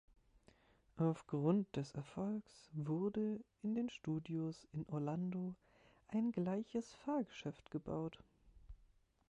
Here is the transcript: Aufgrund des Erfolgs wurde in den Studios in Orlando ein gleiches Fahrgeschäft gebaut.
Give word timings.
Aufgrund 0.97 1.75
des 1.75 1.91
Erfolgs 1.93 2.71
wurde 2.73 3.39
in 3.61 3.75
den 3.75 3.87
Studios 3.91 4.65
in 4.71 4.83
Orlando 4.89 5.53
ein 6.07 6.31
gleiches 6.31 6.95
Fahrgeschäft 6.95 7.69
gebaut. 7.69 8.17